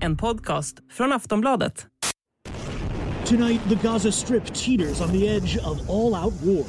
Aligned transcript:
En 0.00 0.16
podcast 0.16 0.78
från 0.90 1.12
Aftonbladet. 1.12 1.86
Tonight, 3.26 3.60
the 3.68 3.88
Gaza 3.88 4.12
Strip 4.12 4.44
teeters 4.54 5.00
on 5.00 5.12
the 5.12 5.28
edge 5.28 5.58
of 5.58 5.90
all 5.90 6.14
out 6.14 6.32
war. 6.42 6.64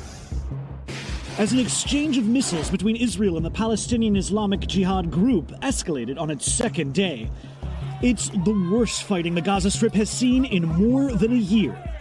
As 1.38 1.54
an 1.54 1.60
exchange 1.60 2.20
of 2.20 2.26
missiles 2.26 2.72
between 2.72 2.96
Israel 2.96 3.38
and 3.38 3.46
the 3.46 3.52
Palestinian 3.52 4.16
Islamic 4.16 4.68
Jihad 4.68 5.12
group 5.12 5.52
escalated 5.62 6.20
on 6.20 6.32
its 6.32 6.52
second 6.52 6.94
day, 6.94 7.30
it's 8.02 8.30
the 8.30 8.70
worst 8.72 9.04
fighting 9.04 9.36
the 9.36 9.42
Gaza 9.42 9.72
Strip 9.72 9.94
has 9.94 10.10
seen 10.10 10.46
in 10.46 10.66
more 10.66 11.12
than 11.14 11.32
a 11.32 11.42
year. 11.42 11.99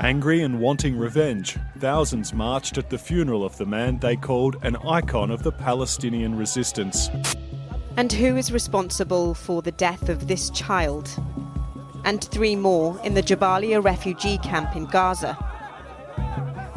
Angry 0.00 0.42
and 0.42 0.60
wanting 0.60 0.96
revenge, 0.96 1.56
thousands 1.80 2.32
marched 2.32 2.78
at 2.78 2.88
the 2.88 2.96
funeral 2.96 3.44
of 3.44 3.56
the 3.56 3.66
man 3.66 3.98
they 3.98 4.14
called 4.14 4.56
an 4.62 4.76
icon 4.76 5.28
of 5.28 5.42
the 5.42 5.50
Palestinian 5.50 6.36
resistance. 6.36 7.10
And 7.96 8.12
who 8.12 8.36
is 8.36 8.52
responsible 8.52 9.34
for 9.34 9.60
the 9.60 9.72
death 9.72 10.08
of 10.08 10.28
this 10.28 10.50
child? 10.50 11.10
And 12.04 12.22
three 12.22 12.54
more 12.54 13.00
in 13.02 13.14
the 13.14 13.24
Jabalia 13.24 13.82
refugee 13.82 14.38
camp 14.38 14.76
in 14.76 14.86
Gaza. 14.86 15.36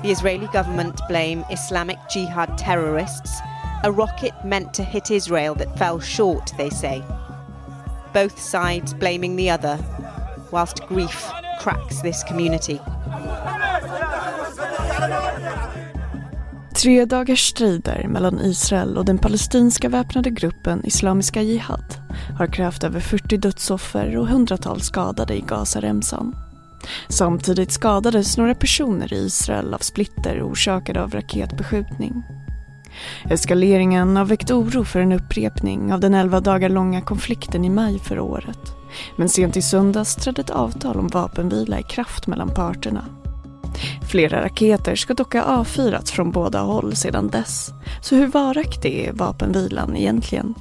The 0.02 0.10
Israeli 0.10 0.48
government 0.48 1.00
blame 1.08 1.46
Islamic 1.52 2.00
Jihad 2.10 2.58
terrorists, 2.58 3.40
a 3.84 3.92
rocket 3.92 4.34
meant 4.44 4.74
to 4.74 4.84
hit 4.84 5.12
Israel 5.12 5.54
that 5.56 5.78
fell 5.78 6.00
short, 6.00 6.54
they 6.58 6.72
say. 6.72 7.04
Both 8.14 8.40
sides 8.40 8.96
blaming 8.96 9.36
the 9.36 9.52
other, 9.52 9.78
whilst 10.50 10.84
grief 10.88 11.32
cracks 11.60 12.02
this 12.02 12.24
community. 12.24 12.80
Tre 16.76 17.06
dagars 17.06 17.48
strider 17.48 18.08
mellan 18.08 18.40
Israel 18.40 18.98
och 18.98 19.06
den 19.06 19.18
palestinska 19.18 19.90
väpnade 19.90 20.30
gruppen 20.30 20.86
Islamiska 20.86 21.42
Jihad 21.42 21.86
har 22.38 22.48
krävt 22.48 22.84
över 22.84 23.00
40 23.00 23.38
dödsoffer 23.38 24.18
och 24.18 24.28
hundratals 24.28 24.86
skadade 24.86 25.34
i 25.34 25.44
Gazaremsan. 25.48 26.36
Samtidigt 27.10 27.72
skadades 27.72 28.38
några 28.38 28.56
personer 28.56 29.14
i 29.14 29.18
Israel 29.18 29.74
av 29.74 29.78
splitter 29.78 30.42
orsakade 30.42 31.02
av 31.04 31.12
raketbeskjutning. 31.12 32.24
Eskaleringen 33.30 34.16
har 34.16 34.26
väckt 34.26 34.52
oro 34.52 34.84
för 34.84 35.00
en 35.00 35.12
upprepning 35.12 35.94
av 35.94 36.00
den 36.00 36.14
11 36.14 36.40
dagar 36.40 36.70
långa 36.70 37.02
konflikten 37.02 37.66
i 37.66 37.70
maj 37.70 38.00
förra 38.00 38.24
året. 38.24 38.60
Men 39.18 39.30
sent 39.30 39.58
i 39.58 39.62
söndags 39.62 40.16
trädde 40.16 40.42
ett 40.42 40.50
avtal 40.50 41.00
om 41.00 41.08
vapenvila 41.08 41.80
i 41.80 41.84
kraft 41.84 42.28
mellan 42.28 42.50
parterna. 42.50 43.21
Flera 44.10 44.44
raketer 44.44 44.96
ska 44.96 45.14
dock 45.14 45.34
ha 45.34 45.44
avfyrats 45.44 46.12
från 46.12 46.32
båda 46.32 46.62
håll 46.62 46.96
sedan 46.96 47.28
dess. 47.28 47.70
Så 48.02 48.16
hur 48.16 48.28
varaktig 48.28 49.00
är 49.00 49.14
vapenvilan 49.14 49.96
egentligen? 49.96 50.56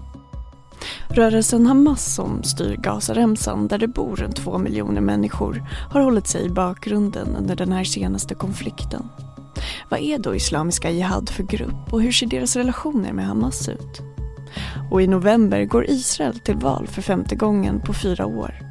Rörelsen 1.09 1.67
Hamas 1.67 2.15
som 2.15 2.43
styr 2.43 2.77
Gazaremsan 2.77 3.69
där 3.69 3.79
det 3.79 3.89
bor 3.89 4.17
runt 4.17 4.37
två 4.37 4.59
miljoner 4.59 5.01
människor 5.01 5.65
har 5.91 6.01
hållit 6.01 6.27
sig 6.27 6.47
i 6.47 6.49
bakgrunden 6.49 7.37
under 7.37 7.57
den 7.57 7.73
här 7.73 7.85
senaste 7.85 8.35
konflikten. 8.35 9.09
Vad 9.89 10.01
är 10.01 10.19
då 10.19 10.35
Islamiska 10.35 10.91
Jihad 10.91 11.29
för 11.29 11.43
grupp 11.43 11.93
och 11.93 12.03
hur 12.03 12.13
ser 12.13 12.27
deras 12.27 12.57
relationer 12.57 13.13
med 13.13 13.27
Hamas 13.27 13.69
ut? 13.69 14.01
Och 14.91 15.03
i 15.03 15.07
november 15.07 15.65
går 15.65 15.91
Israel 15.91 16.39
till 16.39 16.57
val 16.57 16.87
för 16.87 17.03
femte 17.03 17.35
gången 17.37 17.81
på 17.81 17.95
fyra 17.95 18.27
år. 18.27 18.70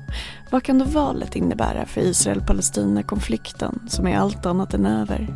Vad 0.51 0.63
kan 0.63 0.79
då 0.79 0.85
valet 0.85 1.35
innebära 1.35 1.85
för 1.85 2.01
Israel-Palestina-konflikten 2.01 3.79
som 3.87 4.07
är 4.07 4.17
allt 4.17 4.45
annat 4.45 4.73
än 4.73 4.85
över? 4.85 5.27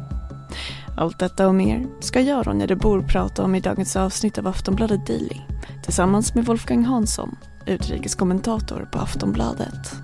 Allt 0.97 1.19
detta 1.19 1.47
och 1.47 1.55
mer 1.55 1.87
ska 1.99 2.21
jag, 2.21 2.47
Ronja 2.47 2.67
de 2.67 2.75
Bor, 2.75 3.01
prata 3.01 3.43
om 3.43 3.55
i 3.55 3.59
dagens 3.59 3.95
avsnitt 3.95 4.37
av 4.37 4.47
Aftonbladet 4.47 5.07
Daily 5.07 5.41
tillsammans 5.83 6.35
med 6.35 6.45
Wolfgang 6.45 6.85
Hansson, 6.85 7.37
utrikeskommentator 7.65 8.89
på 8.91 8.99
Aftonbladet. 8.99 9.95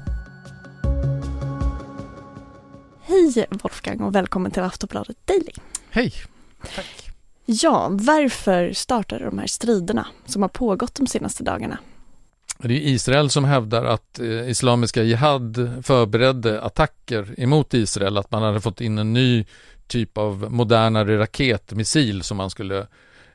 Hej 3.02 3.45
Wolfgang 3.49 4.02
och 4.02 4.15
välkommen 4.15 4.52
till 4.52 4.63
Aftonbladet 4.63 5.17
Daily. 5.25 5.52
Hej! 5.89 6.13
Tack. 6.75 7.11
Ja, 7.45 7.87
varför 7.91 8.73
startade 8.73 9.25
de 9.25 9.39
här 9.39 9.47
striderna 9.47 10.08
som 10.25 10.41
har 10.41 10.49
pågått 10.49 10.95
de 10.95 11.08
senaste 11.08 11.43
dagarna? 11.43 11.77
Det 12.64 12.73
är 12.73 12.80
Israel 12.80 13.30
som 13.30 13.45
hävdar 13.45 13.86
att 13.86 14.20
eh, 14.20 14.49
Islamiska 14.49 15.03
Jihad 15.03 15.83
förberedde 15.83 16.61
attacker 16.61 17.36
emot 17.37 17.73
Israel, 17.73 18.17
att 18.17 18.31
man 18.31 18.43
hade 18.43 18.61
fått 18.61 18.81
in 18.81 18.97
en 18.97 19.14
ny 19.14 19.45
typ 19.87 20.17
av 20.17 20.52
modernare 20.52 21.20
raketmissil 21.20 22.23
som 22.23 22.37
man 22.37 22.49
skulle 22.49 22.87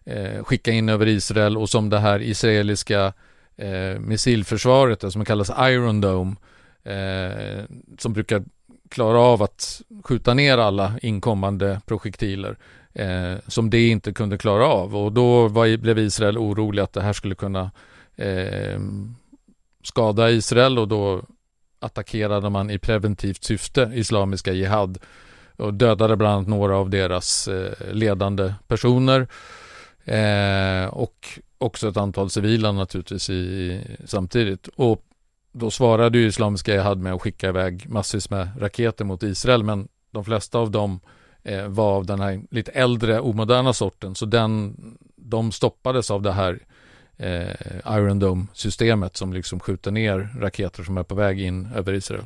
eh, 0.04 0.44
skicka 0.44 0.72
in 0.72 0.88
över 0.88 1.06
Israel 1.06 1.56
och 1.56 1.68
som 1.68 1.90
det 1.90 1.98
här 1.98 2.22
israeliska 2.22 3.12
eh, 3.56 4.00
missilförsvaret, 4.00 5.12
som 5.12 5.24
kallas 5.24 5.50
Iron 5.58 6.00
Dome, 6.00 6.36
eh, 6.84 7.64
som 7.98 8.12
brukar 8.12 8.44
klara 8.88 9.18
av 9.18 9.42
att 9.42 9.82
skjuta 10.04 10.34
ner 10.34 10.58
alla 10.58 10.92
inkommande 11.02 11.80
projektiler 11.86 12.56
eh, 12.92 13.34
som 13.46 13.70
det 13.70 13.88
inte 13.88 14.12
kunde 14.12 14.38
klara 14.38 14.66
av. 14.66 14.96
Och 14.96 15.12
då 15.12 15.48
var, 15.48 15.76
blev 15.76 15.98
Israel 15.98 16.38
orolig 16.38 16.82
att 16.82 16.92
det 16.92 17.02
här 17.02 17.12
skulle 17.12 17.34
kunna 17.34 17.70
eh, 18.16 18.80
skada 19.82 20.30
Israel 20.30 20.78
och 20.78 20.88
då 20.88 21.22
attackerade 21.80 22.50
man 22.50 22.70
i 22.70 22.78
preventivt 22.78 23.44
syfte 23.44 23.90
Islamiska 23.94 24.52
Jihad 24.52 24.98
och 25.56 25.74
dödade 25.74 26.16
bland 26.16 26.34
annat 26.34 26.48
några 26.48 26.76
av 26.76 26.90
deras 26.90 27.48
eh, 27.48 27.92
ledande 27.92 28.54
personer 28.66 29.28
eh, 30.04 30.86
och 30.86 31.38
också 31.58 31.88
ett 31.88 31.96
antal 31.96 32.30
civila 32.30 32.72
naturligtvis 32.72 33.30
i, 33.30 33.80
samtidigt. 34.04 34.68
Och 34.76 35.04
då 35.52 35.70
svarade 35.70 36.18
ju 36.18 36.26
Islamiska 36.26 36.72
Jihad 36.72 36.98
med 36.98 37.12
att 37.12 37.22
skicka 37.22 37.48
iväg 37.48 37.88
massvis 37.88 38.30
med 38.30 38.48
raketer 38.58 39.04
mot 39.04 39.22
Israel 39.22 39.62
men 39.62 39.88
de 40.10 40.24
flesta 40.24 40.58
av 40.58 40.70
dem 40.70 41.00
eh, 41.42 41.66
var 41.66 41.96
av 41.96 42.06
den 42.06 42.20
här 42.20 42.42
lite 42.50 42.70
äldre 42.70 43.20
omoderna 43.20 43.72
sorten 43.72 44.14
så 44.14 44.26
den, 44.26 44.76
de 45.16 45.52
stoppades 45.52 46.10
av 46.10 46.22
det 46.22 46.32
här 46.32 46.60
eh, 47.18 47.96
Iron 47.96 48.18
Dome-systemet 48.18 49.16
som 49.16 49.32
liksom 49.32 49.60
skjuter 49.60 49.90
ner 49.90 50.28
raketer 50.40 50.82
som 50.82 50.96
är 50.96 51.02
på 51.02 51.14
väg 51.14 51.40
in 51.40 51.68
över 51.74 51.92
Israel. 51.92 52.24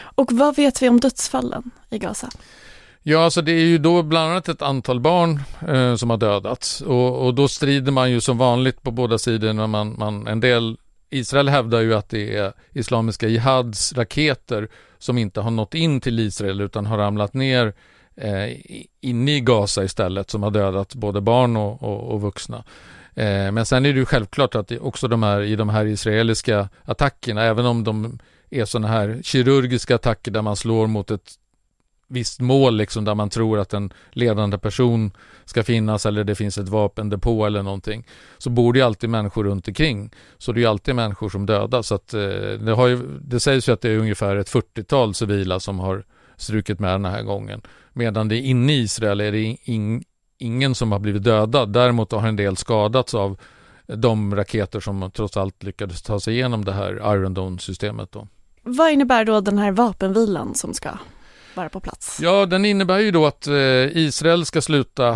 Och 0.00 0.32
vad 0.32 0.56
vet 0.56 0.82
vi 0.82 0.88
om 0.88 1.00
dödsfallen 1.00 1.70
i 1.90 1.98
Gaza? 1.98 2.28
Ja, 3.02 3.24
alltså 3.24 3.42
det 3.42 3.52
är 3.52 3.66
ju 3.66 3.78
då 3.78 4.02
bland 4.02 4.30
annat 4.30 4.48
ett 4.48 4.62
antal 4.62 5.00
barn 5.00 5.40
eh, 5.68 5.96
som 5.96 6.10
har 6.10 6.16
dödats 6.16 6.80
och, 6.80 7.26
och, 7.26 7.34
då 7.34 7.48
strider 7.48 7.92
man 7.92 8.10
ju 8.10 8.20
som 8.20 8.38
vanligt 8.38 8.82
på 8.82 8.90
båda 8.90 9.18
sidorna. 9.18 9.66
Man, 9.66 9.94
man, 9.98 10.26
en 10.26 10.40
del 10.40 10.76
Israel 11.10 11.48
hävdar 11.48 11.80
ju 11.80 11.94
att 11.94 12.08
det 12.08 12.36
är 12.36 12.52
Islamiska 12.72 13.28
Jihads 13.28 13.92
raketer 13.92 14.68
som 14.98 15.18
inte 15.18 15.40
har 15.40 15.50
nått 15.50 15.74
in 15.74 16.00
till 16.00 16.20
Israel 16.20 16.60
utan 16.60 16.86
har 16.86 16.98
ramlat 16.98 17.34
ner 17.34 17.74
eh, 18.16 18.56
inne 19.00 19.36
i 19.36 19.40
Gaza 19.40 19.84
istället 19.84 20.30
som 20.30 20.42
har 20.42 20.50
dödat 20.50 20.94
både 20.94 21.20
barn 21.20 21.56
och, 21.56 21.82
och, 21.82 22.12
och 22.12 22.20
vuxna. 22.20 22.64
Eh, 23.18 23.52
men 23.52 23.66
sen 23.66 23.86
är 23.86 23.92
det 23.92 23.98
ju 23.98 24.04
självklart 24.04 24.54
att 24.54 24.72
också 24.80 25.08
de 25.08 25.22
här, 25.22 25.40
i 25.40 25.56
de 25.56 25.68
här 25.68 25.84
israeliska 25.84 26.68
attackerna, 26.84 27.42
även 27.42 27.66
om 27.66 27.84
de 27.84 28.18
är 28.50 28.64
sådana 28.64 28.88
här 28.88 29.20
kirurgiska 29.22 29.94
attacker 29.94 30.30
där 30.30 30.42
man 30.42 30.56
slår 30.56 30.86
mot 30.86 31.10
ett 31.10 31.32
visst 32.08 32.40
mål 32.40 32.76
liksom 32.76 33.04
där 33.04 33.14
man 33.14 33.30
tror 33.30 33.58
att 33.58 33.74
en 33.74 33.92
ledande 34.10 34.58
person 34.58 35.10
ska 35.44 35.62
finnas 35.62 36.06
eller 36.06 36.24
det 36.24 36.34
finns 36.34 36.58
ett 36.58 36.68
vapendepå 36.68 37.46
eller 37.46 37.62
någonting 37.62 38.06
så 38.38 38.50
bor 38.50 38.72
det 38.72 38.78
ju 38.78 38.84
alltid 38.84 39.10
människor 39.10 39.44
runt 39.44 39.68
omkring. 39.68 40.10
Så 40.38 40.52
det 40.52 40.58
är 40.58 40.62
ju 40.62 40.68
alltid 40.68 40.94
människor 40.94 41.28
som 41.28 41.46
dödas. 41.46 41.86
Så 41.86 41.94
att, 41.94 42.14
eh, 42.14 42.20
det, 42.60 42.72
har 42.72 42.86
ju, 42.86 43.18
det 43.20 43.40
sägs 43.40 43.68
ju 43.68 43.72
att 43.72 43.80
det 43.80 43.90
är 43.90 43.98
ungefär 43.98 44.36
ett 44.36 44.50
40-tal 44.50 45.14
civila 45.14 45.60
som 45.60 45.78
har 45.78 46.04
strukit 46.36 46.80
med 46.80 46.90
den 46.90 47.04
här 47.04 47.22
gången. 47.22 47.62
Medan 47.92 48.28
det 48.28 48.36
inne 48.36 48.72
i 48.72 48.78
Israel 48.78 49.20
är 49.20 49.32
det 49.32 49.42
in, 49.42 50.04
ingen 50.38 50.74
som 50.74 50.92
har 50.92 50.98
blivit 50.98 51.24
dödad. 51.24 51.72
Däremot 51.72 52.12
har 52.12 52.28
en 52.28 52.36
del 52.36 52.56
skadats 52.56 53.14
av 53.14 53.38
de 53.86 54.36
raketer 54.36 54.80
som 54.80 55.10
trots 55.14 55.36
allt 55.36 55.62
lyckades 55.62 56.02
ta 56.02 56.20
sig 56.20 56.34
igenom 56.34 56.64
det 56.64 56.72
här 56.72 57.14
Iron 57.14 57.34
Dome-systemet. 57.34 58.12
Då. 58.12 58.28
Vad 58.62 58.90
innebär 58.92 59.24
då 59.24 59.40
den 59.40 59.58
här 59.58 59.72
vapenvilan 59.72 60.54
som 60.54 60.74
ska 60.74 60.90
vara 61.54 61.68
på 61.68 61.80
plats? 61.80 62.18
Ja, 62.22 62.46
den 62.46 62.64
innebär 62.64 62.98
ju 62.98 63.10
då 63.10 63.26
att 63.26 63.46
eh, 63.46 63.54
Israel 63.96 64.46
ska 64.46 64.60
sluta 64.60 65.08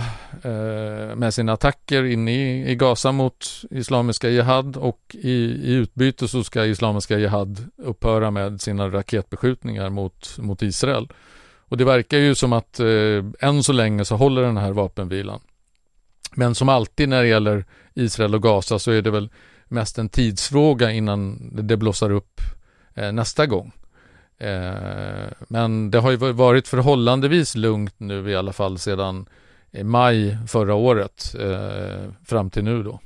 eh, 0.42 1.16
med 1.16 1.34
sina 1.34 1.52
attacker 1.52 2.04
inne 2.04 2.70
i, 2.70 2.74
Gaza 2.74 3.12
mot 3.12 3.62
Islamiska 3.70 4.28
Jihad 4.28 4.76
och 4.76 5.16
i, 5.18 5.32
i 5.62 5.72
utbyte 5.72 6.28
så 6.28 6.44
ska 6.44 6.64
Islamiska 6.64 7.18
Jihad 7.18 7.70
upphöra 7.76 8.30
med 8.30 8.60
sina 8.60 8.88
raketbeskjutningar 8.88 9.90
mot, 9.90 10.38
mot 10.38 10.62
Israel. 10.62 11.08
Och 11.72 11.78
det 11.78 11.84
verkar 11.84 12.18
ju 12.18 12.34
som 12.34 12.52
att 12.52 12.80
eh, 12.80 13.48
än 13.48 13.62
så 13.62 13.72
länge 13.72 14.04
så 14.04 14.16
håller 14.16 14.42
den 14.42 14.56
här 14.56 14.72
vapenvilan. 14.72 15.40
Men 16.34 16.54
som 16.54 16.68
alltid 16.68 17.08
när 17.08 17.22
det 17.22 17.28
gäller 17.28 17.64
Israel 17.94 18.34
och 18.34 18.42
Gaza 18.42 18.78
så 18.78 18.90
är 18.90 19.02
det 19.02 19.10
väl 19.10 19.30
mest 19.68 19.98
en 19.98 20.08
tidsfråga 20.08 20.90
innan 20.90 21.50
det 21.66 21.76
blossar 21.76 22.10
upp 22.10 22.40
eh, 22.94 23.12
nästa 23.12 23.46
gång. 23.46 23.72
Eh, 24.38 25.26
men 25.48 25.90
det 25.90 25.98
har 25.98 26.10
ju 26.10 26.16
varit 26.16 26.68
förhållandevis 26.68 27.54
lugnt 27.54 27.94
nu 27.98 28.30
i 28.30 28.36
alla 28.36 28.52
fall 28.52 28.78
sedan 28.78 29.26
i 29.70 29.84
maj 29.84 30.36
förra 30.48 30.74
året 30.74 31.34
eh, 31.40 32.10
fram 32.24 32.50
till 32.50 32.64
nu 32.64 32.82
då. 32.82 33.00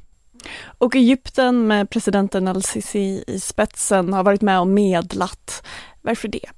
Och 0.78 0.96
Egypten 0.96 1.66
med 1.66 1.90
presidenten 1.90 2.48
al-Sisi 2.48 3.24
i 3.26 3.40
spetsen 3.40 4.12
har 4.12 4.24
varit 4.24 4.42
med 4.42 4.60
och 4.60 4.68
medlat. 4.68 5.66
Varför 6.02 6.28
det? 6.28 6.50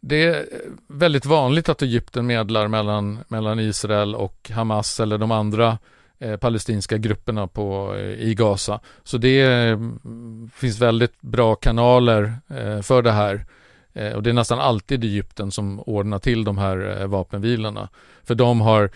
Det 0.00 0.24
är 0.24 0.46
väldigt 0.86 1.26
vanligt 1.26 1.68
att 1.68 1.82
Egypten 1.82 2.26
medlar 2.26 2.68
mellan, 2.68 3.18
mellan 3.28 3.60
Israel 3.60 4.14
och 4.14 4.50
Hamas 4.54 5.00
eller 5.00 5.18
de 5.18 5.30
andra 5.30 5.78
eh, 6.18 6.36
palestinska 6.36 6.98
grupperna 6.98 7.46
på, 7.46 7.94
eh, 7.96 8.28
i 8.28 8.34
Gaza. 8.34 8.80
Så 9.04 9.18
det 9.18 9.42
mm, 9.42 10.50
finns 10.54 10.78
väldigt 10.78 11.20
bra 11.20 11.54
kanaler 11.54 12.34
eh, 12.48 12.82
för 12.82 13.02
det 13.02 13.12
här. 13.12 13.46
Eh, 13.92 14.12
och 14.12 14.22
det 14.22 14.30
är 14.30 14.34
nästan 14.34 14.58
alltid 14.58 15.04
Egypten 15.04 15.50
som 15.50 15.80
ordnar 15.80 16.18
till 16.18 16.44
de 16.44 16.58
här 16.58 17.00
eh, 17.00 17.06
vapenvilorna. 17.06 17.88
För 18.24 18.34
de 18.34 18.60
har 18.60 18.90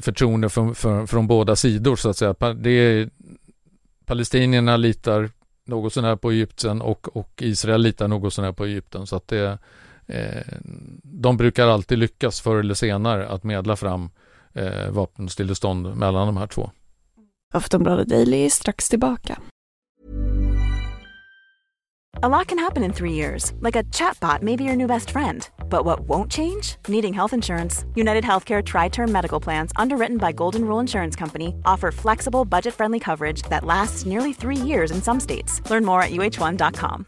förtroende 0.00 0.48
från, 0.48 0.74
för, 0.74 1.06
från 1.06 1.26
båda 1.26 1.56
sidor 1.56 1.96
så 1.96 2.10
att 2.10 2.16
säga. 2.16 2.34
Det 2.54 2.70
är, 2.70 3.10
palestinierna 4.06 4.76
litar 4.76 5.30
något 5.64 5.92
sånär 5.92 6.16
på 6.16 6.30
Egypten 6.30 6.82
och, 6.82 7.16
och 7.16 7.32
Israel 7.40 7.82
litar 7.82 8.08
något 8.08 8.34
sånär 8.34 8.52
på 8.52 8.64
Egypten. 8.64 9.06
Så 9.06 9.16
att 9.16 9.28
det, 9.28 9.58
de 11.02 11.36
brukar 11.36 11.66
alltid 11.66 11.98
lyckas 11.98 12.40
förr 12.40 12.56
eller 12.56 12.74
senare 12.74 13.28
att 13.28 13.44
medla 13.44 13.76
fram 13.76 14.10
eh, 14.52 14.90
vapenstillestånd 14.90 15.96
mellan 15.96 16.26
de 16.26 16.36
här 16.36 16.46
två. 16.46 16.70
Aftonbladet 17.52 18.08
Daily 18.08 18.44
är 18.44 18.50
strax 18.50 18.88
tillbaka. 18.88 19.38
A 22.22 22.28
lot 22.28 22.46
can 22.46 22.58
happen 22.58 22.84
in 22.84 22.92
three 22.92 23.12
years, 23.12 23.52
like 23.60 23.74
a 23.74 23.82
chatbot 23.90 24.40
may 24.40 24.56
be 24.56 24.64
your 24.64 24.76
new 24.76 24.86
best 24.86 25.10
friend. 25.10 25.48
But 25.68 25.84
what 25.84 26.08
won't 26.08 26.30
change? 26.30 26.76
Needing 26.88 27.12
health 27.12 27.32
insurance. 27.32 27.84
United 27.96 28.24
Healthcare 28.24 28.62
Tri 28.64 28.88
Term 28.88 29.10
Medical 29.10 29.40
Plans, 29.40 29.72
underwritten 29.74 30.16
by 30.18 30.32
Golden 30.32 30.64
Rule 30.64 30.78
Insurance 30.80 31.16
Company, 31.16 31.56
offer 31.64 31.90
flexible, 31.90 32.44
budget 32.44 32.74
friendly 32.74 33.00
coverage 33.00 33.42
that 33.50 33.64
lasts 33.64 34.06
nearly 34.06 34.32
three 34.32 34.56
years 34.56 34.90
in 34.92 35.02
some 35.02 35.20
states. 35.20 35.60
Learn 35.68 35.84
more 35.84 36.02
at 36.02 36.12
uh1.com. 36.12 37.06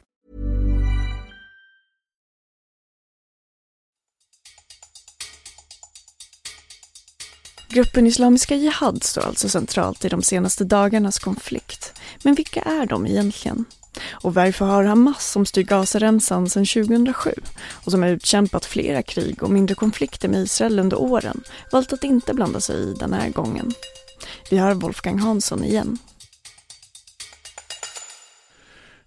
Gruppen 7.77 8.07
Islamiska 8.07 8.55
Jihad 8.55 9.03
står 9.03 9.23
alltså 9.27 9.49
centralt 9.49 10.05
i 10.05 10.09
de 10.09 10.23
senaste 10.23 10.65
dagarnas 10.65 11.19
konflikt. 11.19 12.01
Men 12.23 12.35
vilka 12.35 12.61
är 12.61 12.87
de 12.87 13.07
egentligen? 13.07 13.65
Och 14.11 14.35
varför 14.35 14.65
har 14.65 14.85
Hamas 14.85 15.31
som 15.31 15.47
styr 15.47 15.63
Gazaremsan 15.63 16.49
sedan 16.49 16.67
2007 16.67 17.31
och 17.85 17.91
som 17.91 18.03
har 18.03 18.09
utkämpat 18.09 18.65
flera 18.65 19.03
krig 19.03 19.43
och 19.43 19.51
mindre 19.51 19.75
konflikter 19.75 20.29
med 20.29 20.43
Israel 20.43 20.79
under 20.79 21.01
åren 21.01 21.43
valt 21.73 21.93
att 21.93 22.05
inte 22.05 22.35
blanda 22.35 22.61
sig 22.61 22.77
i 22.77 22.95
den 22.99 23.13
här 23.13 23.31
gången? 23.31 23.73
Vi 24.51 24.59
har 24.59 24.75
Wolfgang 24.75 25.19
Hansson 25.19 25.65
igen. 25.65 25.99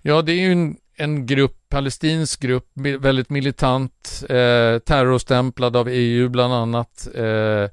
Ja, 0.02 0.22
det 0.22 0.32
är 0.32 0.40
ju 0.40 0.52
en, 0.52 0.78
en 0.96 1.26
grupp, 1.26 1.70
palestinsk 1.70 2.40
grupp, 2.40 2.72
väldigt 3.00 3.30
militant, 3.30 4.24
eh, 4.24 4.80
terrorstämplad 4.80 5.76
av 5.76 5.88
EU 5.88 6.30
bland 6.30 6.54
annat. 6.54 7.08
Eh, 7.16 7.70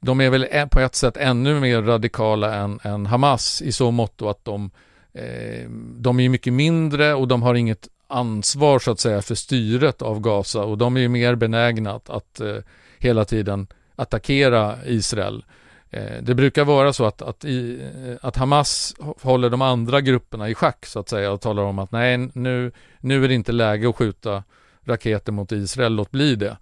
de 0.00 0.20
är 0.20 0.30
väl 0.30 0.68
på 0.70 0.80
ett 0.80 0.94
sätt 0.94 1.16
ännu 1.16 1.60
mer 1.60 1.82
radikala 1.82 2.54
än, 2.54 2.80
än 2.82 3.06
Hamas 3.06 3.62
i 3.62 3.72
så 3.72 3.90
mått 3.90 4.22
att 4.22 4.44
de 4.44 4.70
Eh, 5.18 5.68
de 5.96 6.20
är 6.20 6.28
mycket 6.28 6.52
mindre 6.52 7.14
och 7.14 7.28
de 7.28 7.42
har 7.42 7.54
inget 7.54 7.88
ansvar 8.06 8.78
så 8.78 8.90
att 8.90 9.00
säga 9.00 9.22
för 9.22 9.34
styret 9.34 10.02
av 10.02 10.20
Gaza 10.20 10.64
och 10.64 10.78
de 10.78 10.96
är 10.96 11.00
ju 11.00 11.08
mer 11.08 11.34
benägna 11.34 11.92
att, 11.92 12.10
att 12.10 12.40
eh, 12.40 12.56
hela 12.98 13.24
tiden 13.24 13.66
attackera 13.96 14.76
Israel. 14.86 15.44
Eh, 15.90 16.22
det 16.22 16.34
brukar 16.34 16.64
vara 16.64 16.92
så 16.92 17.04
att, 17.04 17.22
att, 17.22 17.44
i, 17.44 17.80
eh, 18.06 18.16
att, 18.28 18.36
Hamas 18.36 18.94
håller 19.22 19.50
de 19.50 19.62
andra 19.62 20.00
grupperna 20.00 20.48
i 20.48 20.54
schack 20.54 20.86
så 20.86 20.98
att 20.98 21.08
säga 21.08 21.32
och 21.32 21.40
talar 21.40 21.62
om 21.62 21.78
att 21.78 21.92
nej 21.92 22.30
nu, 22.32 22.72
nu 23.00 23.24
är 23.24 23.28
det 23.28 23.34
inte 23.34 23.52
läge 23.52 23.88
att 23.88 23.96
skjuta 23.96 24.42
raketer 24.84 25.32
mot 25.32 25.52
Israel, 25.52 25.94
låt 25.94 26.10
bli 26.10 26.36
det. 26.36 26.56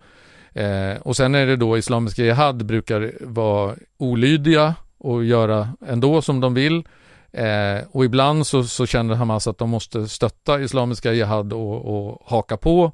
Eh, 0.56 0.96
och 1.02 1.16
sen 1.16 1.34
är 1.34 1.46
det 1.46 1.56
då 1.56 1.78
Islamiska 1.78 2.22
Jihad 2.22 2.66
brukar 2.66 3.12
vara 3.20 3.74
olydiga 3.98 4.74
och 4.98 5.24
göra 5.24 5.68
ändå 5.88 6.22
som 6.22 6.40
de 6.40 6.54
vill. 6.54 6.84
Eh, 7.32 7.78
och 7.90 8.04
ibland 8.04 8.46
så, 8.46 8.64
så 8.64 8.86
känner 8.86 9.14
Hamas 9.14 9.46
att 9.46 9.58
de 9.58 9.70
måste 9.70 10.08
stötta 10.08 10.60
Islamiska 10.60 11.12
Jihad 11.12 11.52
och, 11.52 12.08
och 12.08 12.22
haka 12.26 12.56
på. 12.56 12.92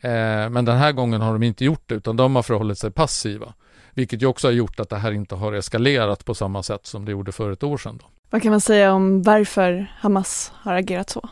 Eh, 0.00 0.50
men 0.50 0.64
den 0.64 0.76
här 0.76 0.92
gången 0.92 1.20
har 1.20 1.32
de 1.32 1.42
inte 1.42 1.64
gjort 1.64 1.82
det 1.86 1.94
utan 1.94 2.16
de 2.16 2.36
har 2.36 2.42
förhållit 2.42 2.78
sig 2.78 2.90
passiva. 2.90 3.54
Vilket 3.90 4.22
ju 4.22 4.26
också 4.26 4.46
har 4.46 4.52
gjort 4.52 4.80
att 4.80 4.90
det 4.90 4.96
här 4.96 5.12
inte 5.12 5.34
har 5.34 5.52
eskalerat 5.52 6.24
på 6.24 6.34
samma 6.34 6.62
sätt 6.62 6.86
som 6.86 7.04
det 7.04 7.12
gjorde 7.12 7.32
för 7.32 7.50
ett 7.50 7.62
år 7.62 7.76
sedan. 7.76 7.98
Då. 8.02 8.06
Vad 8.30 8.42
kan 8.42 8.50
man 8.50 8.60
säga 8.60 8.92
om 8.92 9.22
varför 9.22 9.86
Hamas 9.98 10.52
har 10.54 10.74
agerat 10.74 11.10
så? 11.10 11.28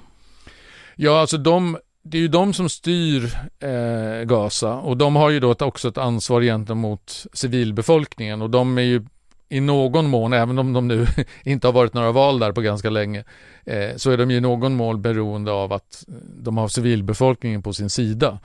Ja, 0.97 1.21
alltså 1.21 1.39
de, 1.39 1.79
det 2.03 2.19
är 2.19 2.23
ju 2.23 2.29
de 2.29 2.53
som 2.53 2.69
styr 2.69 3.35
eh, 3.61 4.25
Gaza 4.25 4.75
och 4.75 4.97
de 4.97 5.17
har 5.17 5.31
ju 5.31 5.41
då 5.41 5.55
också 5.61 5.89
ett 5.89 5.99
ansvar 5.99 6.43
gentemot 6.43 7.27
civilbefolkningen 7.33 8.43
och 8.43 8.51
de 8.51 8.79
är 8.79 8.83
ju 8.83 9.05
i 9.49 9.61
någon 9.61 10.07
mån, 10.07 10.33
även 10.33 10.59
om 10.59 10.73
de 10.73 10.89
nu 10.89 11.07
inte 11.45 11.67
har 11.67 11.73
varit 11.73 11.95
några 11.95 12.13
val 12.13 12.39
där 12.39 12.53
på 12.53 12.61
ganska 12.61 12.91
länge, 12.91 13.25
eh, 13.67 13.97
så 13.97 14.11
är 14.11 14.17
de 14.17 14.31
i 14.31 14.41
någon 14.41 14.75
mån 14.75 15.03
beroende 15.03 15.53
av 15.53 15.73
att 15.73 16.05
de 16.43 16.57
har 16.57 16.69
civilbefolkningen 16.69 17.63
på 17.63 17.73
sin 17.73 17.91
sida. 17.91 18.39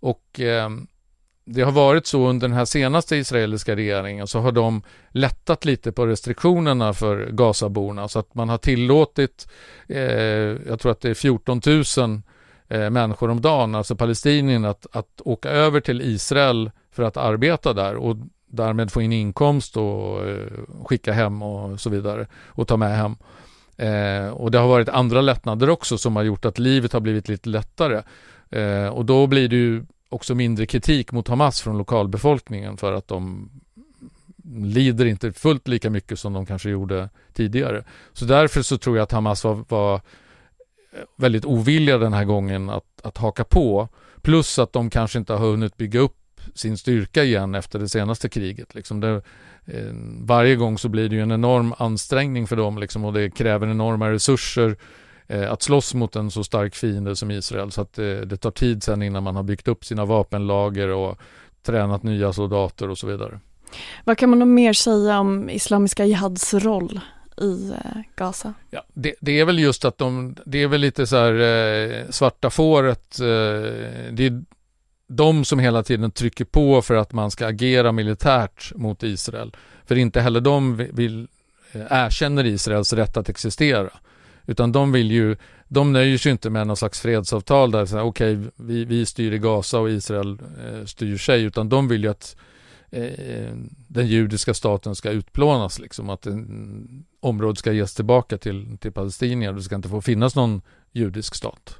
Och 0.00 0.40
eh, 0.40 0.70
det 1.44 1.62
har 1.62 1.72
varit 1.72 2.06
så 2.06 2.28
under 2.28 2.48
den 2.48 2.56
här 2.56 2.64
senaste 2.64 3.16
israeliska 3.16 3.76
regeringen 3.76 4.26
så 4.26 4.40
har 4.40 4.52
de 4.52 4.82
lättat 5.10 5.64
lite 5.64 5.92
på 5.92 6.06
restriktionerna 6.06 6.92
för 6.92 7.30
Gazaborna 7.30 8.08
så 8.08 8.18
att 8.18 8.34
man 8.34 8.48
har 8.48 8.58
tillåtit, 8.58 9.48
eh, 9.88 10.00
jag 10.68 10.80
tror 10.80 10.92
att 10.92 11.00
det 11.00 11.10
är 11.10 11.14
14 11.14 11.60
000 11.66 12.22
eh, 12.68 12.90
människor 12.90 13.30
om 13.30 13.40
dagen, 13.40 13.74
alltså 13.74 13.96
palestinierna, 13.96 14.68
att, 14.68 14.86
att 14.92 15.20
åka 15.24 15.50
över 15.50 15.80
till 15.80 16.02
Israel 16.02 16.70
för 16.92 17.02
att 17.02 17.16
arbeta 17.16 17.72
där 17.72 17.96
och 17.96 18.16
därmed 18.46 18.92
få 18.92 19.02
in 19.02 19.12
inkomst 19.12 19.76
och 19.76 20.26
eh, 20.28 20.50
skicka 20.84 21.12
hem 21.12 21.42
och 21.42 21.80
så 21.80 21.90
vidare 21.90 22.26
och 22.46 22.68
ta 22.68 22.76
med 22.76 22.96
hem. 22.96 23.16
Eh, 23.76 24.28
och 24.28 24.50
det 24.50 24.58
har 24.58 24.68
varit 24.68 24.88
andra 24.88 25.20
lättnader 25.20 25.70
också 25.70 25.98
som 25.98 26.16
har 26.16 26.22
gjort 26.22 26.44
att 26.44 26.58
livet 26.58 26.92
har 26.92 27.00
blivit 27.00 27.28
lite 27.28 27.48
lättare. 27.48 28.02
Eh, 28.50 28.88
och 28.88 29.04
då 29.04 29.26
blir 29.26 29.48
det 29.48 29.56
ju 29.56 29.84
också 30.08 30.34
mindre 30.34 30.66
kritik 30.66 31.12
mot 31.12 31.28
Hamas 31.28 31.60
från 31.60 31.78
lokalbefolkningen 31.78 32.76
för 32.76 32.92
att 32.92 33.08
de 33.08 33.50
lider 34.54 35.06
inte 35.06 35.32
fullt 35.32 35.68
lika 35.68 35.90
mycket 35.90 36.18
som 36.18 36.32
de 36.32 36.46
kanske 36.46 36.70
gjorde 36.70 37.08
tidigare. 37.32 37.84
Så 38.12 38.24
därför 38.24 38.62
så 38.62 38.78
tror 38.78 38.96
jag 38.96 39.02
att 39.02 39.12
Hamas 39.12 39.44
var, 39.44 39.64
var 39.68 40.00
väldigt 41.16 41.44
ovilliga 41.44 41.98
den 41.98 42.12
här 42.12 42.24
gången 42.24 42.70
att, 42.70 43.00
att 43.02 43.18
haka 43.18 43.44
på. 43.44 43.88
Plus 44.22 44.58
att 44.58 44.72
de 44.72 44.90
kanske 44.90 45.18
inte 45.18 45.32
har 45.32 45.40
hunnit 45.40 45.76
bygga 45.76 46.00
upp 46.00 46.16
sin 46.54 46.78
styrka 46.78 47.24
igen 47.24 47.54
efter 47.54 47.78
det 47.78 47.88
senaste 47.88 48.28
kriget. 48.28 48.74
Liksom 48.74 49.00
det, 49.00 49.22
eh, 49.66 49.92
varje 50.20 50.56
gång 50.56 50.78
så 50.78 50.88
blir 50.88 51.08
det 51.08 51.16
ju 51.16 51.22
en 51.22 51.32
enorm 51.32 51.74
ansträngning 51.78 52.46
för 52.46 52.56
dem 52.56 52.78
liksom, 52.78 53.04
och 53.04 53.12
det 53.12 53.30
kräver 53.30 53.66
enorma 53.66 54.10
resurser 54.10 54.76
eh, 55.26 55.52
att 55.52 55.62
slåss 55.62 55.94
mot 55.94 56.16
en 56.16 56.30
så 56.30 56.44
stark 56.44 56.74
fiende 56.74 57.16
som 57.16 57.30
Israel. 57.30 57.70
Så 57.70 57.80
att 57.80 57.98
eh, 57.98 58.04
det 58.04 58.36
tar 58.36 58.50
tid 58.50 58.82
sen 58.82 59.02
innan 59.02 59.22
man 59.22 59.36
har 59.36 59.42
byggt 59.42 59.68
upp 59.68 59.84
sina 59.84 60.04
vapenlager 60.04 60.88
och 60.88 61.18
tränat 61.62 62.02
nya 62.02 62.32
soldater 62.32 62.90
och 62.90 62.98
så 62.98 63.06
vidare. 63.06 63.40
Vad 64.04 64.18
kan 64.18 64.30
man 64.30 64.54
mer 64.54 64.72
säga 64.72 65.20
om 65.20 65.50
Islamiska 65.50 66.04
Jihads 66.04 66.54
roll 66.54 67.00
i 67.36 67.70
eh, 67.70 68.00
Gaza? 68.16 68.54
Ja, 68.70 68.82
det, 68.94 69.14
det, 69.20 69.40
är 69.40 69.44
väl 69.44 69.58
just 69.58 69.84
att 69.84 69.98
de, 69.98 70.36
det 70.46 70.62
är 70.62 70.68
väl 70.68 70.80
lite 70.80 71.06
så 71.06 71.16
här 71.16 71.32
eh, 71.32 72.10
svarta 72.10 72.50
fåret, 72.50 73.20
eh, 73.20 73.26
det 74.12 74.26
är 74.26 74.42
de 75.08 75.44
som 75.44 75.58
hela 75.58 75.82
tiden 75.82 76.10
trycker 76.10 76.44
på 76.44 76.82
för 76.82 76.94
att 76.94 77.12
man 77.12 77.30
ska 77.30 77.46
agera 77.46 77.92
militärt 77.92 78.72
mot 78.74 79.02
Israel. 79.02 79.56
För 79.86 79.98
inte 79.98 80.20
heller 80.20 80.40
de 80.40 80.76
vill, 80.76 81.28
eh, 81.72 81.80
erkänner 81.90 82.46
Israels 82.46 82.92
rätt 82.92 83.16
att 83.16 83.28
existera. 83.28 83.90
Utan 84.46 84.72
de 84.72 84.92
vill 84.92 85.10
ju, 85.10 85.36
de 85.68 85.92
nöjer 85.92 86.18
sig 86.18 86.32
inte 86.32 86.50
med 86.50 86.66
någon 86.66 86.76
slags 86.76 87.00
fredsavtal 87.00 87.70
där 87.70 87.82
okej, 87.82 88.36
okay, 88.36 88.50
vi, 88.56 88.84
vi 88.84 89.06
styr 89.06 89.32
i 89.32 89.38
Gaza 89.38 89.78
och 89.78 89.90
Israel 89.90 90.38
eh, 90.66 90.84
styr 90.84 91.16
sig, 91.16 91.42
utan 91.42 91.68
de 91.68 91.88
vill 91.88 92.02
ju 92.04 92.10
att 92.10 92.36
eh, 93.02 93.54
den 93.88 94.06
judiska 94.06 94.54
staten 94.54 94.94
ska 94.94 95.10
utplånas, 95.10 95.78
liksom 95.78 96.10
att 96.10 96.26
en, 96.26 97.04
området 97.20 97.58
ska 97.58 97.72
ges 97.72 97.94
tillbaka 97.94 98.38
till, 98.38 98.78
till 98.78 98.92
palestinier. 98.92 99.52
Det 99.52 99.62
ska 99.62 99.74
inte 99.74 99.88
få 99.88 100.00
finnas 100.00 100.36
någon 100.36 100.62
judisk 100.92 101.34
stat. 101.34 101.78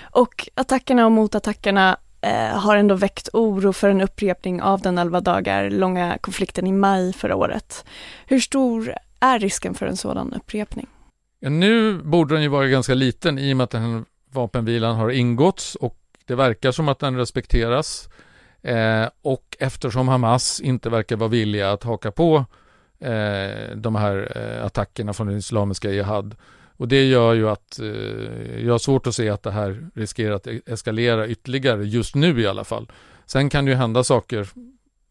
Och 0.00 0.48
attackerna 0.54 1.06
och 1.06 1.12
motattackerna 1.12 1.96
eh, 2.20 2.58
har 2.58 2.76
ändå 2.76 2.94
väckt 2.94 3.28
oro 3.32 3.72
för 3.72 3.88
en 3.88 4.00
upprepning 4.00 4.62
av 4.62 4.80
den 4.80 4.98
11 4.98 5.20
dagar 5.20 5.70
långa 5.70 6.18
konflikten 6.20 6.66
i 6.66 6.72
maj 6.72 7.12
förra 7.12 7.36
året. 7.36 7.84
Hur 8.26 8.40
stor 8.40 8.94
är 9.20 9.38
risken 9.38 9.74
för 9.74 9.86
en 9.86 9.96
sådan 9.96 10.32
upprepning? 10.32 10.86
Ja, 11.40 11.50
nu 11.50 11.98
borde 11.98 12.34
den 12.34 12.42
ju 12.42 12.48
vara 12.48 12.66
ganska 12.66 12.94
liten 12.94 13.38
i 13.38 13.52
och 13.52 13.56
med 13.56 13.64
att 13.64 13.70
den 13.70 13.82
här 13.82 14.04
vapenvilan 14.32 14.96
har 14.96 15.10
ingåtts 15.10 15.74
och 15.74 15.98
det 16.26 16.34
verkar 16.34 16.72
som 16.72 16.88
att 16.88 16.98
den 16.98 17.16
respekteras. 17.16 18.08
Eh, 18.64 19.08
och 19.22 19.56
eftersom 19.60 20.08
Hamas 20.08 20.60
inte 20.60 20.90
verkar 20.90 21.16
vara 21.16 21.28
villiga 21.28 21.72
att 21.72 21.82
haka 21.82 22.10
på 22.10 22.44
eh, 22.98 23.76
de 23.76 23.94
här 23.94 24.32
eh, 24.36 24.66
attackerna 24.66 25.12
från 25.12 25.26
den 25.26 25.36
islamiska 25.36 25.90
jihad. 25.90 26.34
Och 26.76 26.88
det 26.88 27.04
gör 27.04 27.34
ju 27.34 27.48
att 27.48 27.78
eh, 27.78 28.64
jag 28.64 28.74
har 28.74 28.78
svårt 28.78 29.06
att 29.06 29.14
se 29.14 29.28
att 29.30 29.42
det 29.42 29.50
här 29.50 29.90
riskerar 29.94 30.34
att 30.34 30.46
e-, 30.46 30.60
eskalera 30.66 31.28
ytterligare, 31.28 31.84
just 31.84 32.14
nu 32.14 32.40
i 32.40 32.46
alla 32.46 32.64
fall. 32.64 32.90
Sen 33.26 33.50
kan 33.50 33.64
det 33.64 33.70
ju 33.70 33.76
hända 33.76 34.04
saker 34.04 34.48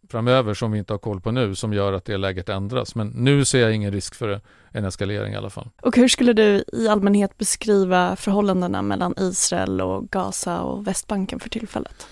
framöver 0.09 0.53
som 0.53 0.71
vi 0.71 0.79
inte 0.79 0.93
har 0.93 0.97
koll 0.97 1.21
på 1.21 1.31
nu 1.31 1.55
som 1.55 1.73
gör 1.73 1.93
att 1.93 2.05
det 2.05 2.17
läget 2.17 2.49
ändras. 2.49 2.95
Men 2.95 3.07
nu 3.07 3.45
ser 3.45 3.59
jag 3.59 3.75
ingen 3.75 3.91
risk 3.91 4.15
för 4.15 4.41
en 4.71 4.85
eskalering 4.85 5.33
i 5.33 5.35
alla 5.37 5.49
fall. 5.49 5.69
Och 5.81 5.95
hur 5.95 6.07
skulle 6.07 6.33
du 6.33 6.63
i 6.73 6.87
allmänhet 6.87 7.37
beskriva 7.37 8.15
förhållandena 8.15 8.81
mellan 8.81 9.13
Israel 9.17 9.81
och 9.81 10.09
Gaza 10.09 10.61
och 10.61 10.87
Västbanken 10.87 11.39
för 11.39 11.49
tillfället? 11.49 12.07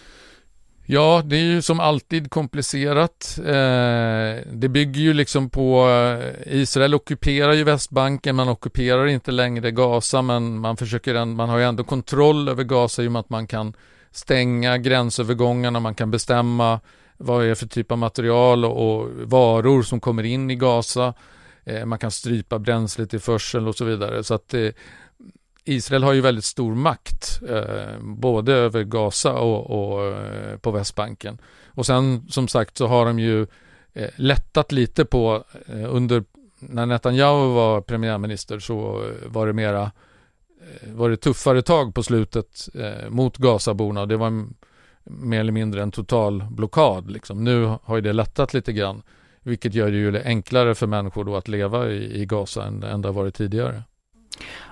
Ja, 0.86 1.22
det 1.26 1.36
är 1.36 1.44
ju 1.44 1.62
som 1.62 1.80
alltid 1.80 2.30
komplicerat. 2.30 3.40
Eh, 3.40 4.48
det 4.54 4.70
bygger 4.70 5.02
ju 5.02 5.14
liksom 5.14 5.50
på 5.50 5.90
eh, 5.90 6.54
Israel 6.56 6.94
ockuperar 6.94 7.54
ju 7.54 7.64
Västbanken, 7.64 8.36
man 8.36 8.50
ockuperar 8.50 9.08
inte 9.08 9.32
längre 9.32 9.72
Gaza, 9.72 10.22
men 10.22 10.60
man 10.60 10.78
försöker, 10.78 11.26
man 11.26 11.50
har 11.50 11.58
ju 11.58 11.64
ändå 11.64 11.84
kontroll 11.84 12.50
över 12.50 12.64
Gaza 12.64 13.04
i 13.04 13.08
och 13.08 13.12
med 13.12 13.20
att 13.20 13.30
man 13.30 13.48
kan 13.48 13.74
stänga 14.12 14.78
gränsövergångarna, 14.78 15.80
man 15.80 15.96
kan 15.96 16.12
bestämma 16.12 16.80
vad 17.18 17.42
det 17.42 17.48
är 17.48 17.56
för 17.56 17.68
typ 17.68 17.92
av 17.92 17.98
material 17.98 18.66
och, 18.66 19.02
och 19.02 19.10
varor 19.24 19.82
som 19.84 20.00
kommer 20.00 20.24
in 20.24 20.52
i 20.52 20.56
Gaza. 20.56 21.14
Eh, 21.64 21.86
man 21.86 22.00
kan 22.00 22.12
strypa 22.12 22.60
bränslet 22.60 23.14
i 23.14 23.20
försel 23.20 23.68
och 23.68 23.76
så 23.76 23.86
vidare. 23.86 24.24
Så 24.24 24.34
att 24.34 24.54
eh, 24.54 24.70
Israel 25.66 26.04
har 26.04 26.14
ju 26.14 26.22
väldigt 26.22 26.46
stor 26.46 26.76
makt, 26.76 27.42
eh, 27.50 28.00
både 28.02 28.54
över 28.54 28.84
Gaza 28.84 29.34
och, 29.34 29.70
och 29.70 30.06
eh, 30.06 30.58
på 30.58 30.72
Västbanken. 30.72 31.38
Och 31.68 31.86
sen 31.86 32.28
som 32.30 32.48
sagt 32.48 32.78
så 32.78 32.88
har 32.88 33.06
de 33.06 33.20
ju 33.20 33.48
eh, 33.94 34.10
lättat 34.16 34.72
lite 34.72 35.06
på, 35.06 35.44
eh, 35.68 35.96
under, 35.96 36.24
när 36.60 36.86
Netanyahu 36.86 37.54
var 37.54 37.82
premiärminister 37.82 38.60
så 38.60 39.06
var 39.26 39.48
det 39.48 39.54
mera, 39.54 39.92
eh, 40.62 40.94
var 40.94 41.10
det 41.10 41.18
tuffare 41.18 41.62
tag 41.62 41.96
på 41.96 42.04
slutet 42.04 42.70
eh, 42.76 43.10
mot 43.10 43.38
Gazaborna. 43.38 44.06
Det 44.06 44.18
var 44.18 44.48
mer 45.04 45.40
eller 45.40 45.52
mindre 45.52 45.82
en 45.82 45.92
total 45.92 46.44
blockad. 46.52 47.12
Liksom. 47.12 47.44
Nu 47.44 47.76
har 47.84 47.96
ju 47.96 48.02
det 48.02 48.14
lättat 48.14 48.54
lite 48.54 48.74
grann, 48.74 49.02
vilket 49.44 49.74
gör 49.74 49.92
det 49.92 49.98
ju 49.98 50.24
enklare 50.24 50.76
för 50.76 50.88
människor 50.88 51.24
då 51.24 51.36
att 51.36 51.48
leva 51.48 51.90
i, 51.90 52.22
i 52.22 52.26
Gaza 52.26 52.64
än, 52.64 52.84
än 52.84 53.02
det 53.02 53.08
har 53.08 53.14
varit 53.14 53.36
tidigare. 53.36 53.84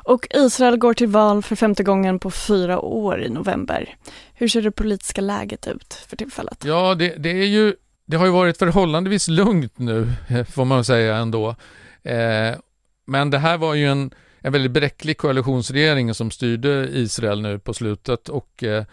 Och 0.09 0.27
Israel 0.29 0.77
går 0.77 0.93
till 0.93 1.07
val 1.07 1.43
för 1.43 1.55
femte 1.55 1.83
gången 1.83 2.19
på 2.19 2.31
fyra 2.31 2.79
år 2.79 3.23
i 3.23 3.29
november. 3.29 3.95
Hur 4.33 4.47
ser 4.47 4.61
det 4.61 4.71
politiska 4.71 5.21
läget 5.21 5.67
ut 5.67 5.93
för 5.93 6.17
tillfället? 6.17 6.63
Ja, 6.65 6.95
det, 6.95 7.15
det 7.17 7.29
är 7.29 7.45
ju, 7.45 7.75
det 8.05 8.17
har 8.17 8.25
ju 8.25 8.31
varit 8.31 8.57
förhållandevis 8.57 9.27
lugnt 9.27 9.79
nu, 9.79 10.07
får 10.51 10.65
man 10.65 10.85
säga 10.85 11.15
ändå. 11.15 11.55
Eh, 12.03 12.55
men 13.05 13.29
det 13.29 13.37
här 13.37 13.57
var 13.57 13.73
ju 13.73 13.87
en, 13.87 14.13
en 14.39 14.53
väldigt 14.53 14.71
bräcklig 14.71 15.17
koalitionsregering 15.17 16.13
som 16.13 16.31
styrde 16.31 16.89
Israel 16.91 17.41
nu 17.41 17.59
på 17.59 17.73
slutet 17.73 18.29
och 18.29 18.63
eh, 18.63 18.83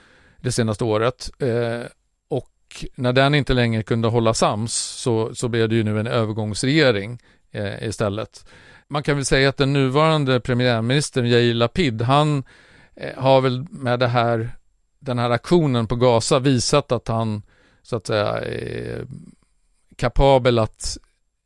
det 0.40 0.52
senaste 0.52 0.84
året. 0.84 1.30
Eh, 1.38 1.86
och 2.28 2.86
när 2.94 3.12
den 3.12 3.34
inte 3.34 3.54
längre 3.54 3.82
kunde 3.82 4.08
hålla 4.08 4.34
sams 4.34 4.74
så, 4.74 5.34
så 5.34 5.48
blev 5.48 5.68
det 5.68 5.74
ju 5.74 5.82
nu 5.82 6.00
en 6.00 6.06
övergångsregering 6.06 7.18
eh, 7.50 7.88
istället. 7.88 8.44
Man 8.88 9.02
kan 9.02 9.16
väl 9.16 9.24
säga 9.24 9.48
att 9.48 9.56
den 9.56 9.72
nuvarande 9.72 10.40
premiärministern 10.40 11.26
Yair 11.26 11.54
Lapid, 11.54 12.02
han 12.02 12.44
eh, 12.96 13.22
har 13.22 13.40
väl 13.40 13.66
med 13.70 14.00
det 14.00 14.08
här, 14.08 14.50
den 14.98 15.18
här 15.18 15.30
aktionen 15.30 15.86
på 15.86 15.96
Gaza 15.96 16.38
visat 16.38 16.92
att 16.92 17.08
han 17.08 17.42
så 17.82 17.96
att 17.96 18.06
säga 18.06 18.26
är 18.26 19.06
kapabel 19.96 20.58
att 20.58 20.98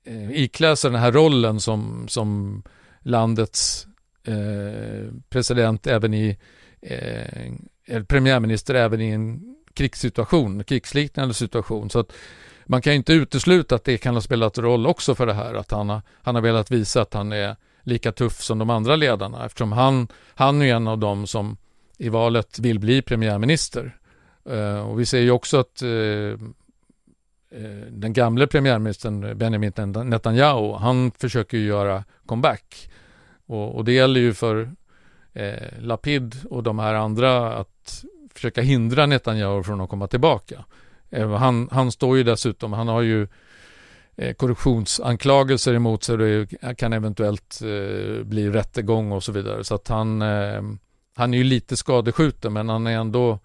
eh, 0.04 0.30
iklä 0.30 0.76
sig 0.76 0.90
den 0.90 1.00
här 1.00 1.12
rollen 1.12 1.60
som, 1.60 2.08
som 2.08 2.62
landets 3.00 3.86
eh, 4.24 5.12
president 5.28 5.86
även 5.86 6.14
i 6.14 6.38
eh, 6.82 8.02
premiärminister 8.08 8.74
även 8.74 9.00
i 9.00 9.10
en 9.10 9.56
krigssituation, 9.74 10.64
krigsliknande 10.64 11.34
situation. 11.34 11.90
Så 11.90 11.98
att 11.98 12.12
man 12.70 12.82
kan 12.82 12.92
inte 12.92 13.12
utesluta 13.12 13.74
att 13.74 13.84
det 13.84 13.98
kan 13.98 14.14
ha 14.14 14.20
spelat 14.20 14.58
roll 14.58 14.86
också 14.86 15.14
för 15.14 15.26
det 15.26 15.34
här, 15.34 15.54
att 15.54 15.70
han 15.70 15.88
har, 15.88 16.02
han 16.22 16.34
har 16.34 16.42
velat 16.42 16.70
visa 16.70 17.02
att 17.02 17.14
han 17.14 17.32
är 17.32 17.56
lika 17.82 18.12
tuff 18.12 18.42
som 18.42 18.58
de 18.58 18.70
andra 18.70 18.96
ledarna, 18.96 19.46
eftersom 19.46 19.72
han, 19.72 20.08
han 20.34 20.62
är 20.62 20.74
en 20.74 20.88
av 20.88 20.98
dem 20.98 21.26
som 21.26 21.56
i 21.98 22.08
valet 22.08 22.58
vill 22.58 22.78
bli 22.78 23.02
premiärminister. 23.02 23.96
Eh, 24.50 24.80
och 24.80 25.00
vi 25.00 25.06
ser 25.06 25.18
ju 25.18 25.30
också 25.30 25.60
att 25.60 25.82
eh, 25.82 25.90
eh, 25.90 27.86
den 27.90 28.12
gamle 28.12 28.46
premiärministern 28.46 29.38
Benjamin 29.38 29.72
Netanyahu, 30.04 30.72
han 30.72 31.10
försöker 31.10 31.58
ju 31.58 31.66
göra 31.66 32.04
comeback. 32.26 32.90
Och, 33.46 33.76
och 33.76 33.84
det 33.84 33.92
gäller 33.92 34.20
ju 34.20 34.34
för 34.34 34.70
eh, 35.32 35.80
Lapid 35.80 36.36
och 36.50 36.62
de 36.62 36.78
här 36.78 36.94
andra 36.94 37.54
att 37.54 38.04
försöka 38.34 38.62
hindra 38.62 39.06
Netanyahu 39.06 39.62
från 39.62 39.80
att 39.80 39.90
komma 39.90 40.06
tillbaka. 40.06 40.64
Eh, 41.10 41.30
han, 41.30 41.68
han 41.72 41.92
står 41.92 42.16
ju 42.16 42.22
dessutom, 42.22 42.72
han 42.72 42.88
har 42.88 43.02
ju 43.02 43.26
eh, 44.16 44.34
korruptionsanklagelser 44.34 45.74
emot 45.74 46.04
sig 46.04 46.16
det 46.16 46.46
kan 46.76 46.92
eventuellt 46.92 47.60
eh, 47.62 48.24
bli 48.24 48.50
rättegång 48.50 49.12
och 49.12 49.22
så 49.22 49.32
vidare. 49.32 49.64
Så 49.64 49.74
att 49.74 49.88
han, 49.88 50.20
han 51.16 51.34
är 51.34 51.38
ju 51.38 51.44
lite 51.44 51.76
skadeskjuten 51.76 52.52
men 52.52 52.68
han 52.68 52.86
är 52.86 52.98
ändå 52.98 53.38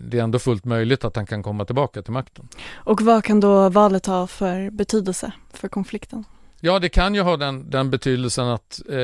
det 0.00 0.18
är 0.18 0.22
ändå 0.22 0.38
fullt 0.38 0.64
möjligt 0.64 1.04
att 1.04 1.16
han 1.16 1.26
kan 1.26 1.42
komma 1.42 1.64
tillbaka 1.64 2.02
till 2.02 2.12
makten. 2.12 2.48
Och 2.74 3.02
vad 3.02 3.24
kan 3.24 3.40
då 3.40 3.68
valet 3.68 4.06
ha 4.06 4.26
för 4.26 4.70
betydelse 4.70 5.32
för 5.52 5.68
konflikten? 5.68 6.24
Ja, 6.60 6.78
det 6.78 6.88
kan 6.88 7.14
ju 7.14 7.20
ha 7.20 7.36
den, 7.36 7.70
den 7.70 7.90
betydelsen 7.90 8.48
att 8.48 8.80
eh, 8.88 8.98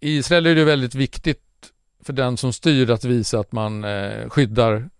i 0.00 0.16
Israel 0.16 0.46
är 0.46 0.54
det 0.54 0.64
väldigt 0.64 0.94
viktigt 0.94 1.40
för 2.04 2.12
den 2.12 2.36
som 2.36 2.52
styr 2.52 2.90
att 2.90 3.04
visa 3.04 3.38
att 3.38 3.52
man 3.52 3.84
eh, 3.84 4.28
skyddar 4.28 4.90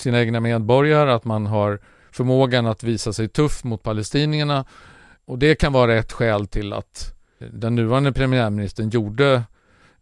sina 0.00 0.20
egna 0.20 0.40
medborgare, 0.40 1.12
att 1.12 1.24
man 1.24 1.46
har 1.46 1.80
förmågan 2.12 2.66
att 2.66 2.82
visa 2.82 3.12
sig 3.12 3.28
tuff 3.28 3.64
mot 3.64 3.82
palestinierna. 3.82 4.64
Och 5.24 5.38
det 5.38 5.54
kan 5.54 5.72
vara 5.72 5.94
ett 5.94 6.12
skäl 6.12 6.46
till 6.46 6.72
att 6.72 7.14
den 7.38 7.74
nuvarande 7.74 8.12
premiärministern 8.12 8.90
gjorde 8.90 9.32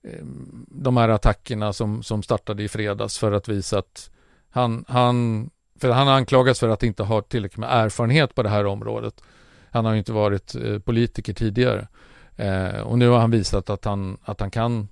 eh, 0.03 0.25
de 0.69 0.97
här 0.97 1.09
attackerna 1.09 1.73
som, 1.73 2.03
som 2.03 2.23
startade 2.23 2.63
i 2.63 2.69
fredags 2.69 3.19
för 3.19 3.33
att 3.33 3.49
visa 3.49 3.79
att 3.79 4.11
han, 4.51 4.85
han, 4.89 5.51
för 5.81 5.91
han 5.91 6.09
anklagas 6.09 6.61
för 6.61 6.69
att 6.69 6.83
inte 6.83 7.03
ha 7.03 7.23
tillräckligt 7.23 7.59
med 7.59 7.71
erfarenhet 7.73 8.35
på 8.35 8.43
det 8.43 8.49
här 8.49 8.67
området. 8.67 9.23
Han 9.71 9.85
har 9.85 9.95
inte 9.95 10.13
varit 10.13 10.55
eh, 10.55 10.79
politiker 10.79 11.33
tidigare. 11.33 11.89
Eh, 12.37 12.81
och 12.81 12.99
nu 12.99 13.09
har 13.09 13.19
han 13.19 13.31
visat 13.31 13.71
att 13.71 13.85
han, 13.85 14.19
att 14.23 14.41
han 14.41 14.51
kan 14.51 14.89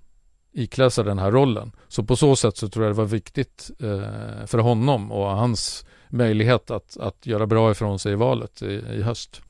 iklä 0.57 0.91
sig 0.91 1.05
den 1.05 1.19
här 1.19 1.31
rollen. 1.31 1.73
Så 1.89 2.05
på 2.05 2.17
så 2.17 2.37
sätt 2.37 2.57
så 2.57 2.69
tror 2.69 2.85
jag 2.85 2.95
det 2.95 2.99
var 2.99 3.05
viktigt 3.05 3.71
eh, 3.81 4.47
för 4.47 4.59
honom 4.59 5.13
och 5.13 5.27
hans 5.27 5.87
möjlighet 6.09 6.71
att, 6.71 6.97
att 6.97 7.27
göra 7.27 7.47
bra 7.47 7.71
ifrån 7.71 7.99
sig 7.99 8.13
i 8.13 8.15
valet 8.15 8.63
i, 8.63 8.67
i 8.67 9.03
höst. 9.03 9.43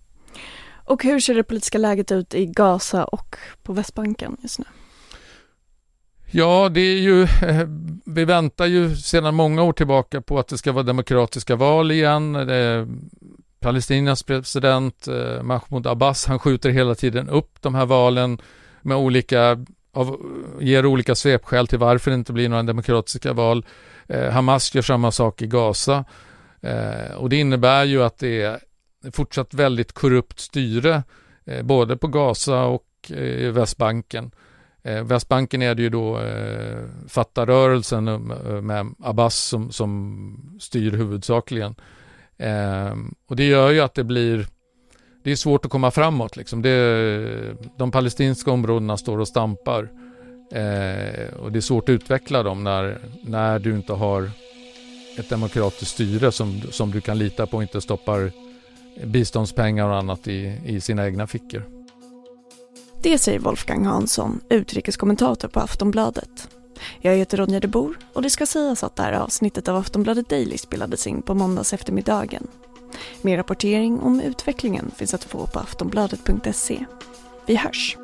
Och 0.85 1.05
hur 1.05 1.21
ser 1.21 1.35
det 1.35 1.43
politiska 1.43 1.79
läget 1.79 2.13
ut 2.13 2.35
i 2.35 2.47
Gaza 2.47 3.05
och 3.05 3.37
på 3.63 3.73
Västbanken 3.73 4.37
just 4.43 4.59
nu? 4.59 4.65
Ja, 6.31 6.69
det 6.69 6.81
är 6.81 6.99
ju, 6.99 7.23
eh, 7.23 7.69
vi 8.05 8.25
väntar 8.25 8.67
ju 8.67 8.97
sedan 8.97 9.35
många 9.35 9.63
år 9.63 9.73
tillbaka 9.73 10.21
på 10.21 10.39
att 10.39 10.49
det 10.49 10.59
ska 10.59 10.73
vara 10.73 10.83
demokratiska 10.83 11.57
val 11.57 11.91
igen. 11.91 12.37
Palestinas 13.61 14.23
president 14.23 15.09
eh, 15.09 15.43
Mahmoud 15.43 15.87
Abbas, 15.87 16.27
han 16.27 16.39
skjuter 16.39 16.71
hela 16.71 16.95
tiden 16.95 17.29
upp 17.29 17.63
de 17.63 17.75
här 17.75 17.87
valen 17.87 18.39
med 18.83 18.97
olika, 18.97 19.65
av, 19.97 20.21
ger 20.61 20.87
olika 20.87 21.15
svepskäl 21.15 21.67
till 21.67 21.79
varför 21.79 22.11
det 22.11 22.15
inte 22.15 22.33
blir 22.33 22.49
några 22.49 22.63
demokratiska 22.63 23.33
val. 23.33 23.67
Eh, 24.07 24.31
Hamas 24.31 24.75
gör 24.75 24.83
samma 24.83 25.11
sak 25.11 25.43
i 25.43 25.47
Gaza 25.47 26.05
eh, 26.61 27.15
och 27.17 27.29
det 27.29 27.37
innebär 27.37 27.85
ju 27.85 28.03
att 28.03 28.19
det 28.19 28.43
är 28.43 28.61
fortsatt 29.13 29.55
väldigt 29.55 29.93
korrupt 29.93 30.41
styre 30.41 31.03
eh, 31.45 31.63
både 31.63 31.97
på 31.97 32.09
Gaza 32.09 32.63
och 32.65 32.87
eh, 33.11 33.53
Västbanken. 33.53 34.31
Eh, 34.83 35.03
Västbanken 35.03 35.63
är 35.63 35.75
det 35.75 35.83
ju 35.83 35.91
då 35.91 36.21
eh, 36.21 36.85
Fattarrörelsen 37.09 38.09
eh, 38.09 38.61
med 38.63 38.95
Abbas 39.03 39.37
som, 39.37 39.71
som 39.71 40.59
styr 40.61 40.91
huvudsakligen. 40.91 41.75
Eh, 42.37 42.95
och 43.29 43.37
det 43.37 43.45
gör 43.45 43.71
ju 43.71 43.81
att 43.81 43.95
det 43.95 44.05
blir 44.05 44.47
det 45.27 45.33
är 45.33 45.37
svårt 45.37 45.65
att 45.65 45.71
komma 45.71 45.91
framåt. 45.91 46.37
Liksom. 46.37 46.63
Det, 46.63 47.57
de 47.77 47.91
palestinska 47.91 48.51
områdena 48.51 48.97
står 48.97 49.19
och 49.19 49.29
stampar. 49.29 49.89
Eh, 50.53 51.35
och 51.35 51.53
det 51.53 51.59
är 51.59 51.61
svårt 51.61 51.89
att 51.89 51.93
utveckla 51.93 52.43
dem 52.43 52.65
när, 52.65 52.99
när 53.23 53.59
du 53.59 53.77
inte 53.77 53.93
har 53.93 54.31
ett 55.19 55.29
demokratiskt 55.29 55.93
styre 55.93 56.33
som, 56.33 56.61
som 56.71 56.91
du 56.91 57.01
kan 57.01 57.19
lita 57.19 57.47
på 57.47 57.57
och 57.57 57.63
inte 57.63 57.81
stoppar 57.81 58.33
biståndspengar 59.05 59.89
och 59.89 59.97
annat 59.97 60.29
i, 60.29 60.61
i 60.67 60.81
sina 60.81 61.07
egna 61.07 61.27
fickor. 61.27 61.63
Det 63.03 63.19
säger 63.19 63.39
Wolfgang 63.39 63.85
Hansson, 63.85 64.41
utrikeskommentator 64.49 65.49
på 65.49 65.61
Aftonbladet. 65.61 66.49
Jag 67.01 67.17
heter 67.17 67.39
Ronja 67.39 67.61
de 67.61 67.69
Bor 67.69 67.99
och 68.13 68.23
det 68.23 68.31
ska 68.31 68.47
sägas 68.47 68.85
att 68.85 68.97
det 68.97 69.03
här 69.03 69.13
avsnittet 69.13 69.69
av 69.69 69.77
Aftonbladet 69.77 70.29
Daily 70.29 70.59
spelades 70.59 71.07
in 71.07 71.23
på 71.23 71.35
måndags 71.35 71.73
eftermiddagen. 71.73 72.47
Mer 73.23 73.37
rapportering 73.37 74.01
om 74.01 74.21
utvecklingen 74.21 74.91
finns 74.97 75.15
att 75.15 75.25
få 75.25 75.47
på 75.47 75.59
aftonbladet.se. 75.59 76.85
Vi 77.47 77.57
hörs! 77.57 77.97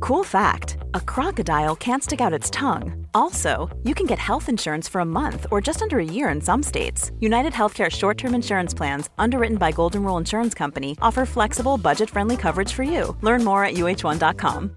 Cool 0.00 0.24
fact 0.24 0.76
a 0.94 1.00
crocodile 1.00 1.74
can't 1.74 2.02
stick 2.02 2.20
out 2.20 2.32
its 2.32 2.50
tongue. 2.50 3.06
Also, 3.12 3.68
you 3.82 3.94
can 3.94 4.06
get 4.06 4.18
health 4.18 4.48
insurance 4.48 4.86
for 4.86 5.00
a 5.00 5.04
month 5.04 5.46
or 5.50 5.60
just 5.60 5.82
under 5.82 5.98
a 5.98 6.04
year 6.04 6.28
in 6.28 6.40
some 6.40 6.62
states. 6.62 7.10
United 7.18 7.52
Healthcare 7.52 7.90
short 7.90 8.16
term 8.16 8.34
insurance 8.34 8.72
plans, 8.72 9.10
underwritten 9.18 9.56
by 9.56 9.72
Golden 9.72 10.04
Rule 10.04 10.18
Insurance 10.18 10.54
Company, 10.54 10.96
offer 11.02 11.26
flexible, 11.26 11.76
budget 11.76 12.08
friendly 12.10 12.36
coverage 12.36 12.72
for 12.72 12.84
you. 12.84 13.16
Learn 13.20 13.42
more 13.42 13.64
at 13.64 13.74
uh1.com. 13.74 14.76